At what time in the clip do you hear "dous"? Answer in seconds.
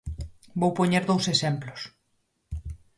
1.05-1.25